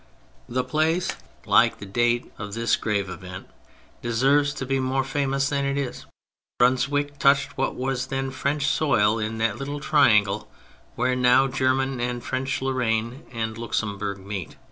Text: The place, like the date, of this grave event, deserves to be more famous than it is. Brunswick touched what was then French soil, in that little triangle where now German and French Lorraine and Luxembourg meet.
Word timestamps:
The 0.49 0.63
place, 0.63 1.15
like 1.45 1.77
the 1.77 1.85
date, 1.85 2.33
of 2.39 2.55
this 2.55 2.75
grave 2.75 3.07
event, 3.07 3.47
deserves 4.01 4.51
to 4.55 4.65
be 4.65 4.79
more 4.79 5.03
famous 5.03 5.47
than 5.49 5.63
it 5.63 5.77
is. 5.77 6.07
Brunswick 6.57 7.19
touched 7.19 7.55
what 7.55 7.75
was 7.75 8.07
then 8.07 8.31
French 8.31 8.65
soil, 8.65 9.19
in 9.19 9.37
that 9.37 9.59
little 9.59 9.79
triangle 9.79 10.49
where 10.95 11.15
now 11.15 11.45
German 11.47 11.99
and 12.01 12.23
French 12.23 12.63
Lorraine 12.63 13.25
and 13.31 13.59
Luxembourg 13.59 14.17
meet. 14.17 14.55